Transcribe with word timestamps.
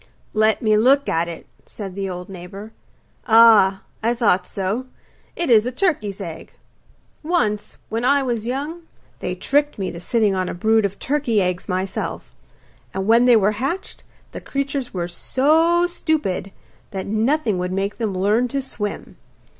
'Let 0.33 0.63
me 0.63 0.75
look 0.77 1.07
at 1.07 1.27
it,' 1.27 1.45
said 1.67 1.93
the 1.93 2.09
old 2.09 2.27
neighbour. 2.27 2.71
'Ah, 3.27 3.83
I 4.01 4.15
thought 4.15 4.47
so; 4.47 4.87
it 5.35 5.51
is 5.51 5.67
a 5.67 5.71
turkey's 5.71 6.19
egg. 6.19 6.53
Once, 7.21 7.77
when 7.89 8.03
I 8.03 8.23
was 8.23 8.47
young, 8.47 8.81
they 9.19 9.35
tricked 9.35 9.77
me 9.77 9.91
to 9.91 9.99
sitting 9.99 10.33
on 10.33 10.49
a 10.49 10.55
brood 10.55 10.85
of 10.85 10.97
turkey's 10.97 11.43
eggs 11.43 11.69
myself, 11.69 12.31
and 12.95 13.05
when 13.05 13.25
they 13.25 13.35
were 13.35 13.51
hatched 13.61 14.01
the 14.31 14.41
creatures 14.41 14.91
were 14.91 15.07
so 15.07 15.85
stupid 15.85 16.51
that 16.89 17.05
nothing 17.05 17.59
would 17.59 17.71
make 17.71 17.99
them 17.99 18.15
learn 18.15 18.47
to 18.47 18.59
swim. 18.63 19.17